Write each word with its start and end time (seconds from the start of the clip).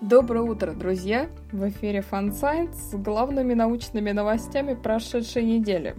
Доброе 0.00 0.40
утро, 0.44 0.72
друзья! 0.72 1.28
В 1.52 1.68
эфире 1.68 2.02
Fun 2.10 2.30
Science 2.30 2.72
с 2.72 2.94
главными 2.94 3.52
научными 3.52 4.12
новостями 4.12 4.72
прошедшей 4.72 5.44
недели. 5.44 5.94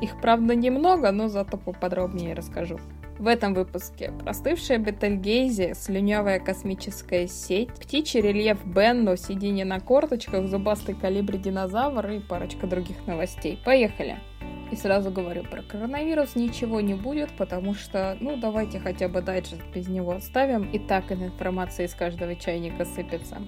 Их, 0.00 0.18
правда, 0.22 0.54
немного, 0.54 1.10
но 1.12 1.28
зато 1.28 1.58
поподробнее 1.58 2.32
расскажу. 2.34 2.80
В 3.18 3.26
этом 3.26 3.52
выпуске 3.52 4.10
простывшая 4.24 4.78
Бетельгейзе, 4.78 5.74
слюнявая 5.74 6.40
космическая 6.40 7.28
сеть, 7.28 7.68
птичий 7.74 8.22
рельеф 8.22 8.64
Бенно, 8.64 9.18
сиденье 9.18 9.66
на 9.66 9.80
корточках, 9.80 10.46
зубастый 10.46 10.94
калибри 10.94 11.36
динозавр 11.36 12.08
и 12.08 12.20
парочка 12.20 12.66
других 12.66 13.06
новостей. 13.06 13.60
Поехали! 13.66 14.16
И 14.72 14.76
сразу 14.76 15.10
говорю, 15.10 15.44
про 15.44 15.60
коронавирус 15.60 16.34
ничего 16.34 16.80
не 16.80 16.94
будет, 16.94 17.30
потому 17.36 17.74
что, 17.74 18.16
ну, 18.20 18.38
давайте 18.38 18.80
хотя 18.80 19.06
бы 19.06 19.20
дайджест 19.20 19.62
без 19.74 19.86
него 19.86 20.12
оставим. 20.12 20.62
И 20.70 20.78
так 20.78 21.12
информация 21.12 21.84
из 21.84 21.94
каждого 21.94 22.34
чайника 22.34 22.86
сыпется. 22.86 23.42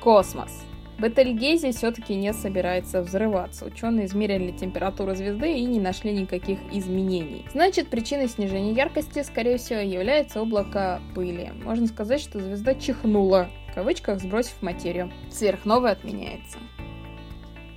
Космос. 0.00 0.64
Бетельгейзе 0.98 1.72
все-таки 1.72 2.14
не 2.14 2.32
собирается 2.32 3.02
взрываться. 3.02 3.66
Ученые 3.66 4.06
измерили 4.06 4.52
температуру 4.52 5.14
звезды 5.14 5.52
и 5.52 5.64
не 5.66 5.80
нашли 5.80 6.14
никаких 6.14 6.58
изменений. 6.72 7.44
Значит, 7.52 7.88
причиной 7.88 8.28
снижения 8.28 8.72
яркости, 8.72 9.22
скорее 9.22 9.58
всего, 9.58 9.80
является 9.80 10.40
облако 10.40 11.02
пыли. 11.14 11.52
Можно 11.62 11.86
сказать, 11.88 12.22
что 12.22 12.40
звезда 12.40 12.74
чихнула, 12.74 13.50
в 13.70 13.74
кавычках 13.74 14.20
сбросив 14.20 14.62
материю. 14.62 15.12
Сверхновая 15.30 15.92
отменяется. 15.92 16.56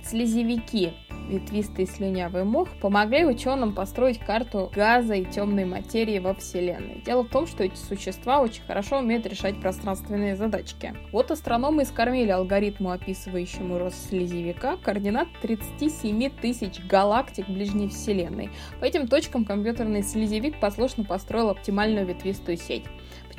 Слезевики 0.02 0.92
ветвистый 1.30 1.86
слюнявый 1.86 2.44
мох 2.44 2.68
помогли 2.80 3.24
ученым 3.24 3.74
построить 3.74 4.18
карту 4.18 4.70
газа 4.74 5.14
и 5.14 5.24
темной 5.24 5.64
материи 5.64 6.18
во 6.18 6.34
Вселенной. 6.34 7.02
Дело 7.04 7.22
в 7.22 7.28
том, 7.28 7.46
что 7.46 7.64
эти 7.64 7.76
существа 7.76 8.40
очень 8.40 8.62
хорошо 8.66 8.98
умеют 8.98 9.26
решать 9.26 9.60
пространственные 9.60 10.36
задачки. 10.36 10.94
Вот 11.12 11.30
астрономы 11.30 11.84
скормили 11.84 12.30
алгоритму, 12.30 12.90
описывающему 12.90 13.78
рост 13.78 14.08
слезевика, 14.08 14.76
координат 14.76 15.28
37 15.42 16.30
тысяч 16.30 16.80
галактик 16.84 17.48
ближней 17.48 17.88
Вселенной. 17.88 18.50
По 18.80 18.84
этим 18.84 19.06
точкам 19.06 19.44
компьютерный 19.44 20.02
слезевик 20.02 20.58
послушно 20.58 21.04
построил 21.04 21.50
оптимальную 21.50 22.06
ветвистую 22.06 22.56
сеть. 22.56 22.84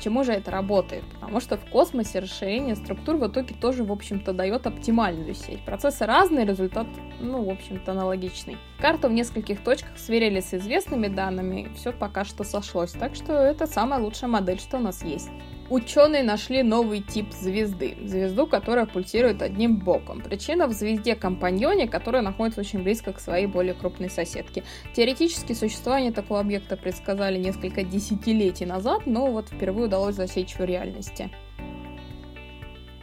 Почему 0.01 0.23
же 0.23 0.31
это 0.31 0.49
работает? 0.49 1.03
Потому 1.13 1.39
что 1.39 1.57
в 1.57 1.65
космосе 1.69 2.17
расширение 2.17 2.75
структур 2.75 3.17
в 3.17 3.27
итоге 3.27 3.53
тоже, 3.53 3.83
в 3.83 3.91
общем-то, 3.91 4.33
дает 4.33 4.65
оптимальную 4.65 5.35
сеть. 5.35 5.63
Процессы 5.63 6.07
разные, 6.07 6.43
результат, 6.43 6.87
ну, 7.19 7.43
в 7.43 7.51
общем-то, 7.51 7.91
аналогичный. 7.91 8.57
Карту 8.79 9.09
в 9.09 9.11
нескольких 9.11 9.63
точках 9.63 9.99
сверили 9.99 10.39
с 10.39 10.55
известными 10.55 11.07
данными, 11.07 11.69
все 11.75 11.91
пока 11.91 12.25
что 12.25 12.43
сошлось, 12.43 12.93
так 12.93 13.13
что 13.13 13.33
это 13.33 13.67
самая 13.67 13.99
лучшая 13.99 14.27
модель, 14.27 14.59
что 14.59 14.77
у 14.77 14.79
нас 14.79 15.03
есть. 15.03 15.29
Ученые 15.71 16.21
нашли 16.21 16.63
новый 16.63 16.99
тип 16.99 17.31
звезды. 17.31 17.95
Звезду, 18.03 18.45
которая 18.45 18.85
пульсирует 18.85 19.41
одним 19.41 19.77
боком. 19.77 20.19
Причина 20.19 20.67
в 20.67 20.73
звезде-компаньоне, 20.73 21.87
которая 21.87 22.21
находится 22.21 22.59
очень 22.59 22.83
близко 22.83 23.13
к 23.13 23.21
своей 23.21 23.45
более 23.45 23.73
крупной 23.73 24.09
соседке. 24.09 24.65
Теоретически 24.93 25.53
существование 25.53 26.11
такого 26.11 26.41
объекта 26.41 26.75
предсказали 26.75 27.39
несколько 27.39 27.83
десятилетий 27.83 28.65
назад, 28.65 29.03
но 29.05 29.31
вот 29.31 29.47
впервые 29.47 29.85
удалось 29.85 30.15
засечь 30.15 30.55
в 30.55 30.65
реальности. 30.65 31.31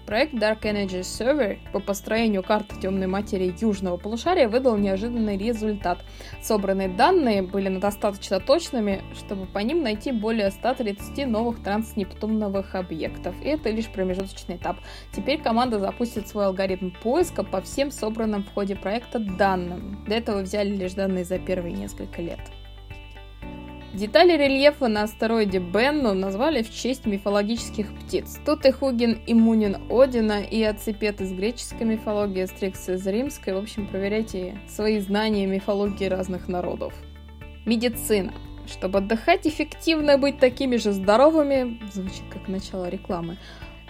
Проект 0.09 0.33
Dark 0.33 0.63
Energy 0.63 1.01
Server 1.03 1.59
по 1.71 1.81
построению 1.81 2.43
карты 2.43 2.75
темной 2.81 3.07
материи 3.07 3.55
южного 3.61 3.99
полушария 3.99 4.49
выдал 4.49 4.79
неожиданный 4.79 5.37
результат. 5.37 6.03
Собранные 6.41 6.89
данные 6.89 7.43
были 7.43 7.69
достаточно 7.77 8.41
точными, 8.41 9.03
чтобы 9.13 9.45
по 9.45 9.59
ним 9.59 9.83
найти 9.83 10.13
более 10.13 10.51
130 10.51 11.27
новых 11.27 11.63
транснептуновых 11.63 12.75
объектов. 12.75 13.35
И 13.43 13.49
это 13.49 13.69
лишь 13.69 13.89
промежуточный 13.89 14.57
этап. 14.57 14.79
Теперь 15.13 15.43
команда 15.43 15.79
запустит 15.79 16.27
свой 16.27 16.47
алгоритм 16.47 16.89
поиска 17.03 17.45
по 17.45 17.61
всем 17.61 17.91
собранным 17.91 18.45
в 18.45 18.55
ходе 18.55 18.77
проекта 18.77 19.19
данным. 19.19 20.03
До 20.09 20.15
этого 20.15 20.41
взяли 20.41 20.75
лишь 20.75 20.95
данные 20.95 21.25
за 21.27 21.39
первые 21.39 21.75
несколько 21.75 22.23
лет. 22.23 22.41
Детали 23.99 24.37
рельефа 24.37 24.87
на 24.87 25.03
астероиде 25.03 25.59
Бенну 25.59 26.15
назвали 26.15 26.63
в 26.63 26.73
честь 26.73 27.05
мифологических 27.05 27.93
птиц. 27.99 28.39
Тут 28.47 28.65
и 28.65 28.71
Хугин 28.71 29.21
и 29.27 29.35
Мунин 29.35 29.77
Одина, 29.91 30.41
и 30.41 30.63
Аципет 30.63 31.21
из 31.21 31.33
греческой 31.33 31.85
мифологии, 31.85 32.45
Стрикс 32.45 32.89
из 32.89 33.05
римской. 33.05 33.55
В 33.55 33.57
общем, 33.57 33.89
проверяйте 33.89 34.57
свои 34.69 35.01
знания 35.01 35.47
мифологии 35.47 36.05
разных 36.05 36.47
народов. 36.47 36.95
Медицина. 37.67 38.33
Чтобы 38.69 38.99
отдыхать 39.01 39.49
эффективно 39.49 40.13
и 40.13 40.17
быть 40.17 40.39
такими 40.39 40.77
же 40.77 40.93
здоровыми, 40.93 41.81
звучит 41.93 42.23
как 42.31 42.47
начало 42.47 42.89
рекламы, 42.89 43.37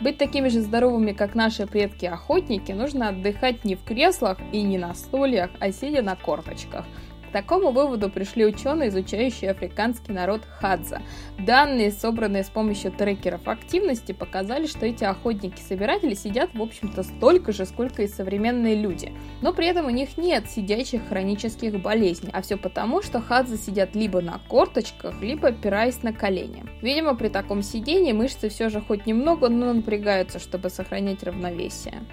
быть 0.00 0.16
такими 0.16 0.48
же 0.48 0.62
здоровыми, 0.62 1.12
как 1.12 1.34
наши 1.34 1.66
предки-охотники, 1.66 2.72
нужно 2.72 3.10
отдыхать 3.10 3.66
не 3.66 3.74
в 3.74 3.84
креслах 3.84 4.38
и 4.52 4.62
не 4.62 4.78
на 4.78 4.94
стульях, 4.94 5.50
а 5.60 5.70
сидя 5.70 6.00
на 6.00 6.16
корточках– 6.16 6.86
к 7.28 7.33
такому 7.33 7.71
выводу 7.72 8.09
пришли 8.09 8.47
ученые, 8.47 8.89
изучающие 8.89 9.50
африканский 9.50 10.12
народ 10.12 10.43
Хадза. 10.61 11.03
Данные, 11.39 11.93
собранные 11.93 12.43
с 12.43 12.49
помощью 12.49 12.91
трекеров 12.91 13.47
активности, 13.47 14.12
показали, 14.12 14.66
что 14.66 14.87
эти 14.87 15.05
охотники-собиратели 15.05 16.15
сидят, 16.15 16.55
в 16.55 16.62
общем-то, 16.62 17.03
столько 17.03 17.53
же, 17.53 17.66
сколько 17.66 18.03
и 18.03 18.09
современные 18.09 18.77
люди. 18.77 19.12
Но 19.43 19.53
при 19.53 19.66
этом 19.66 19.87
у 19.87 19.91
них 19.91 20.16
нет 20.16 20.50
сидячих 20.50 21.06
хронических 21.09 21.81
болезней. 21.81 22.31
А 22.33 22.41
все 22.41 22.56
потому, 22.56 23.03
что 23.03 23.21
Хадза 23.21 23.59
сидят 23.59 23.95
либо 23.95 24.21
на 24.21 24.41
корточках, 24.49 25.21
либо 25.21 25.49
опираясь 25.49 26.03
на 26.03 26.12
колени. 26.12 26.65
Видимо, 26.81 27.15
при 27.15 27.28
таком 27.28 27.62
сидении 27.62 28.12
мышцы 28.12 28.49
все 28.49 28.71
же 28.71 28.81
хоть 28.81 29.06
немного, 29.06 29.49
но 29.49 29.72
напрягаются, 29.72 30.39
чтобы 30.39 30.71
сохранять 30.71 31.22
равновесие. 31.22 32.05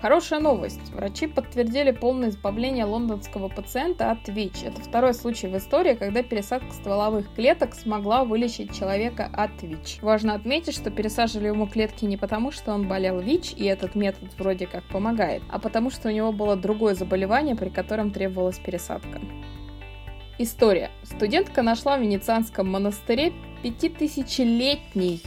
Хорошая 0.00 0.38
новость. 0.38 0.92
Врачи 0.92 1.26
подтвердили 1.26 1.90
полное 1.90 2.28
избавление 2.28 2.84
лондонского 2.84 3.48
пациента 3.48 4.12
от 4.12 4.28
ВИЧ. 4.28 4.64
Это 4.66 4.80
второй 4.80 5.12
случай 5.12 5.48
в 5.48 5.56
истории, 5.56 5.94
когда 5.94 6.22
пересадка 6.22 6.72
стволовых 6.72 7.34
клеток 7.34 7.74
смогла 7.74 8.24
вылечить 8.24 8.72
человека 8.72 9.28
от 9.32 9.60
ВИЧ. 9.60 9.98
Важно 10.02 10.34
отметить, 10.34 10.74
что 10.74 10.92
пересаживали 10.92 11.48
ему 11.48 11.66
клетки 11.66 12.04
не 12.04 12.16
потому, 12.16 12.52
что 12.52 12.72
он 12.72 12.86
болел 12.86 13.18
ВИЧ, 13.18 13.54
и 13.56 13.64
этот 13.64 13.96
метод 13.96 14.28
вроде 14.38 14.68
как 14.68 14.84
помогает, 14.84 15.42
а 15.50 15.58
потому 15.58 15.90
что 15.90 16.08
у 16.08 16.12
него 16.12 16.30
было 16.30 16.54
другое 16.54 16.94
заболевание, 16.94 17.56
при 17.56 17.68
котором 17.68 18.12
требовалась 18.12 18.58
пересадка. 18.60 19.20
История. 20.38 20.92
Студентка 21.02 21.62
нашла 21.62 21.96
в 21.96 22.02
Венецианском 22.02 22.70
монастыре 22.70 23.32
пятитысячелетний 23.64 25.24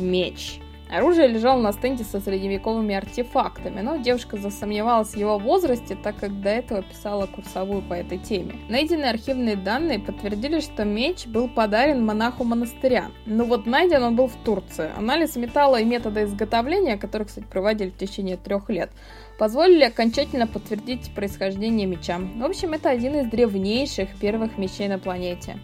меч– 0.00 0.58
Оружие 0.90 1.28
лежало 1.28 1.60
на 1.60 1.72
стенде 1.72 2.02
со 2.02 2.18
средневековыми 2.18 2.94
артефактами, 2.94 3.80
но 3.80 3.96
девушка 3.96 4.38
засомневалась 4.38 5.10
в 5.10 5.16
его 5.16 5.38
возрасте, 5.38 5.96
так 6.02 6.16
как 6.16 6.40
до 6.40 6.48
этого 6.48 6.82
писала 6.82 7.26
курсовую 7.26 7.82
по 7.82 7.92
этой 7.92 8.18
теме. 8.18 8.56
Найденные 8.70 9.10
архивные 9.10 9.56
данные 9.56 9.98
подтвердили, 9.98 10.60
что 10.60 10.84
меч 10.84 11.26
был 11.26 11.48
подарен 11.48 12.04
монаху 12.04 12.44
монастыря. 12.44 13.10
Но 13.26 13.44
вот 13.44 13.66
найден 13.66 14.02
он 14.02 14.16
был 14.16 14.28
в 14.28 14.36
Турции. 14.44 14.90
Анализ 14.96 15.36
металла 15.36 15.80
и 15.80 15.84
метода 15.84 16.24
изготовления, 16.24 16.96
который, 16.96 17.26
кстати, 17.26 17.44
проводили 17.44 17.90
в 17.90 17.96
течение 17.98 18.38
трех 18.38 18.70
лет, 18.70 18.90
позволили 19.38 19.84
окончательно 19.84 20.46
подтвердить 20.46 21.10
происхождение 21.14 21.86
меча. 21.86 22.18
В 22.18 22.44
общем, 22.44 22.72
это 22.72 22.88
один 22.88 23.14
из 23.16 23.26
древнейших 23.28 24.16
первых 24.18 24.56
мечей 24.56 24.88
на 24.88 24.98
планете. 24.98 25.58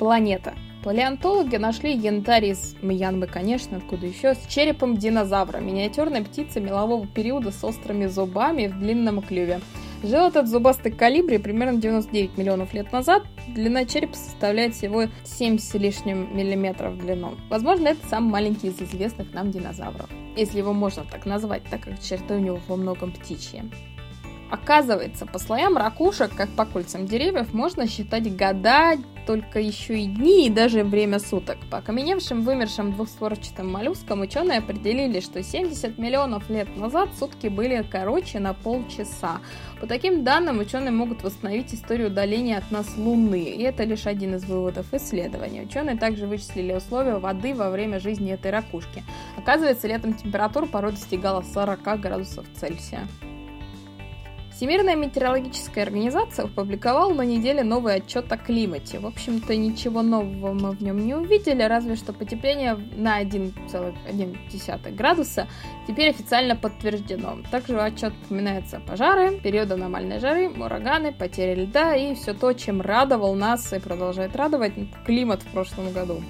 Планета. 0.00 0.54
Палеонтологи 0.84 1.56
нашли 1.56 1.96
янтарь 1.96 2.44
из 2.50 2.76
Мьянмы, 2.82 3.26
конечно, 3.26 3.78
откуда 3.78 4.06
еще, 4.06 4.34
с 4.34 4.46
черепом 4.46 4.98
динозавра, 4.98 5.56
миниатюрной 5.56 6.22
птицы 6.22 6.60
мелового 6.60 7.06
периода 7.06 7.52
с 7.52 7.64
острыми 7.64 8.04
зубами 8.04 8.66
в 8.66 8.78
длинном 8.78 9.22
клюве. 9.22 9.62
Жил 10.02 10.26
этот 10.26 10.46
зубастый 10.46 10.92
калибри 10.92 11.38
примерно 11.38 11.80
99 11.80 12.36
миллионов 12.36 12.74
лет 12.74 12.92
назад. 12.92 13.22
Длина 13.48 13.86
черепа 13.86 14.14
составляет 14.14 14.74
всего 14.74 15.04
7 15.24 15.56
с 15.56 15.72
лишним 15.72 16.36
миллиметров 16.36 16.92
в 16.92 16.98
длину. 16.98 17.36
Возможно, 17.48 17.88
это 17.88 18.06
самый 18.06 18.32
маленький 18.32 18.68
из 18.68 18.82
известных 18.82 19.32
нам 19.32 19.50
динозавров. 19.50 20.10
Если 20.36 20.58
его 20.58 20.74
можно 20.74 21.04
так 21.10 21.24
назвать, 21.24 21.62
так 21.70 21.80
как 21.80 21.98
черты 22.02 22.34
у 22.34 22.40
него 22.40 22.60
во 22.68 22.76
многом 22.76 23.10
птичьи. 23.10 23.62
Оказывается, 24.54 25.26
по 25.26 25.40
слоям 25.40 25.76
ракушек, 25.76 26.32
как 26.36 26.48
по 26.50 26.64
кольцам 26.64 27.06
деревьев, 27.06 27.52
можно 27.52 27.88
считать 27.88 28.36
года, 28.36 28.92
только 29.26 29.58
еще 29.58 29.98
и 29.98 30.06
дни 30.06 30.46
и 30.46 30.50
даже 30.50 30.84
время 30.84 31.18
суток. 31.18 31.58
По 31.72 31.78
окаменевшим 31.78 32.42
вымершим 32.42 32.92
двухстворчатым 32.92 33.72
моллюскам 33.72 34.20
ученые 34.20 34.58
определили, 34.58 35.18
что 35.18 35.42
70 35.42 35.98
миллионов 35.98 36.48
лет 36.50 36.68
назад 36.76 37.08
сутки 37.18 37.48
были 37.48 37.84
короче 37.90 38.38
на 38.38 38.54
полчаса. 38.54 39.40
По 39.80 39.88
таким 39.88 40.22
данным 40.22 40.60
ученые 40.60 40.92
могут 40.92 41.24
восстановить 41.24 41.74
историю 41.74 42.06
удаления 42.06 42.58
от 42.58 42.70
нас 42.70 42.96
Луны, 42.96 43.42
и 43.42 43.62
это 43.62 43.82
лишь 43.82 44.06
один 44.06 44.36
из 44.36 44.44
выводов 44.44 44.86
исследования. 44.94 45.62
Ученые 45.62 45.96
также 45.96 46.28
вычислили 46.28 46.74
условия 46.74 47.18
воды 47.18 47.56
во 47.56 47.70
время 47.70 47.98
жизни 47.98 48.32
этой 48.32 48.52
ракушки. 48.52 49.02
Оказывается, 49.36 49.88
летом 49.88 50.14
температура 50.14 50.66
порой 50.66 50.92
достигала 50.92 51.42
40 51.42 52.00
градусов 52.00 52.46
Цельсия. 52.54 53.08
Всемирная 54.54 54.94
метеорологическая 54.94 55.82
организация 55.82 56.44
опубликовала 56.44 57.12
на 57.12 57.22
неделе 57.22 57.64
новый 57.64 57.96
отчет 57.96 58.30
о 58.30 58.36
климате. 58.36 59.00
В 59.00 59.06
общем-то, 59.06 59.56
ничего 59.56 60.02
нового 60.02 60.52
мы 60.52 60.70
в 60.70 60.80
нем 60.80 61.04
не 61.04 61.12
увидели, 61.14 61.64
разве 61.64 61.96
что 61.96 62.12
потепление 62.12 62.76
на 62.96 63.20
1,1 63.20 64.94
градуса 64.94 65.48
теперь 65.88 66.10
официально 66.10 66.54
подтверждено. 66.54 67.38
Также 67.50 67.74
в 67.74 67.84
отчет 67.84 68.12
упоминаются 68.26 68.78
пожары, 68.78 69.40
период 69.40 69.72
аномальной 69.72 70.20
жары, 70.20 70.48
ураганы, 70.48 71.12
потери 71.12 71.64
льда 71.64 71.96
и 71.96 72.14
все 72.14 72.32
то, 72.32 72.52
чем 72.52 72.80
радовал 72.80 73.34
нас 73.34 73.72
и 73.72 73.80
продолжает 73.80 74.36
радовать 74.36 74.74
климат 75.04 75.42
в 75.42 75.48
прошлом 75.48 75.92
году. 75.92 76.22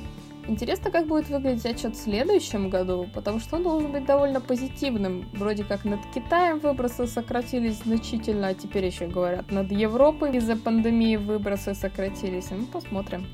Интересно, 0.46 0.91
как 0.91 1.06
будет 1.06 1.31
выглядеть 1.31 1.64
отчет 1.64 1.96
в 1.96 2.02
следующем 2.02 2.69
году, 2.69 3.08
потому 3.14 3.41
что 3.41 3.56
он 3.56 3.62
должен 3.62 3.93
быть 3.93 4.05
довольно 4.05 4.43
позитивным. 4.43 5.26
Вроде 5.32 5.64
как 5.64 5.87
над 5.87 6.00
Китаем 6.14 6.58
выбросы 6.58 7.06
сократились 7.06 7.79
значительно, 7.79 8.49
а 8.49 8.55
теперь 8.55 8.85
еще 8.85 9.06
говорят, 9.06 9.50
над 9.50 9.73
Европой 9.73 10.37
из-за 10.37 10.56
пандемии 10.56 11.17
выбросы 11.17 11.75
сократились. 11.75 12.50
Ну, 12.50 12.67
посмотрим. 12.67 13.26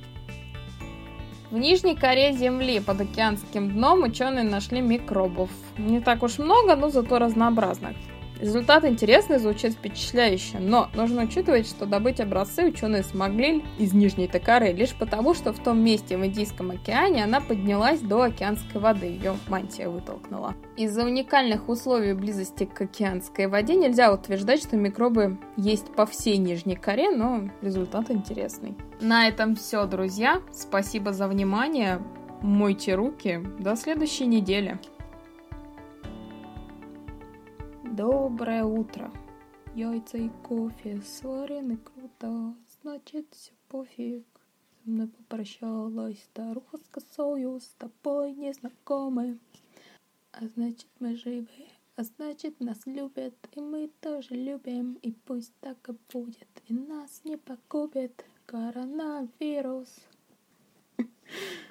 В 1.51 1.59
нижней 1.59 1.97
коре 1.97 2.33
Земли 2.33 2.79
под 2.79 3.01
океанским 3.01 3.73
дном 3.73 4.05
ученые 4.05 4.45
нашли 4.45 4.81
микробов. 4.81 5.51
Не 5.79 6.01
так 6.01 6.23
уж 6.23 6.39
много, 6.39 6.77
но 6.77 6.91
зато 6.91 7.19
разнообразных. 7.19 7.97
Результат 8.41 8.87
интересный, 8.87 9.39
звучит 9.39 9.75
впечатляюще, 9.75 10.59
но 10.59 10.89
нужно 10.95 11.25
учитывать, 11.25 11.67
что 11.67 11.85
добыть 11.85 12.21
образцы 12.21 12.65
ученые 12.65 13.03
смогли 13.03 13.63
из 13.79 13.93
Нижней 13.93 14.29
Токары 14.29 14.73
лишь 14.73 14.95
потому, 14.95 15.35
что 15.35 15.53
в 15.53 15.59
том 15.59 15.79
месте 15.79 16.17
в 16.17 16.25
Индийском 16.25 16.71
океане 16.71 17.25
она 17.25 17.41
поднялась 17.41 18.01
до 18.01 18.23
океанской 18.23 18.81
воды, 18.81 19.07
ее 19.07 19.37
мантия 19.49 19.91
вытолкнула. 19.91 20.55
Из-за 20.77 21.05
уникальных 21.05 21.69
условий 21.69 22.15
близости 22.15 22.65
к 22.65 22.81
океанской 22.81 23.47
воде 23.47 23.75
нельзя 23.75 24.11
утверждать, 24.11 24.63
что 24.63 24.77
микробы 24.77 25.39
есть 25.59 25.95
по 25.95 26.07
всей 26.07 26.39
Нижней 26.39 26.77
Коре, 26.77 27.11
но 27.11 27.51
результат 27.61 28.11
интересный. 28.11 28.75
На 29.01 29.29
этом 29.29 29.55
все, 29.55 29.85
друзья. 29.85 30.41
Спасибо 30.51 31.13
за 31.13 31.29
внимание. 31.29 32.01
Мойте 32.41 32.95
руки. 32.95 33.41
До 33.59 33.77
следующей 33.77 34.25
недели. 34.25 34.79
Доброе 38.01 38.65
утро. 38.65 39.13
Яйца 39.75 40.17
и 40.17 40.31
кофе 40.43 41.03
сварены 41.03 41.77
круто, 41.77 42.55
значит 42.81 43.27
все 43.31 43.53
пофиг. 43.69 44.25
Со 44.73 44.89
мной 44.89 45.09
попрощалась 45.09 46.23
старуха 46.23 46.79
с 46.79 46.89
косою, 46.91 47.61
с 47.61 47.69
тобой 47.77 48.33
незнакомы. 48.33 49.39
А 50.33 50.47
значит 50.47 50.89
мы 50.99 51.15
живы, 51.15 51.67
а 51.97 52.05
значит 52.05 52.59
нас 52.59 52.87
любят, 52.87 53.35
и 53.53 53.61
мы 53.61 53.91
тоже 54.01 54.35
любим, 54.35 54.95
и 55.03 55.13
пусть 55.13 55.53
так 55.61 55.91
и 55.91 55.93
будет, 56.11 56.49
и 56.69 56.73
нас 56.73 57.21
не 57.25 57.37
погубит 57.37 58.25
коронавирус. 58.47 59.95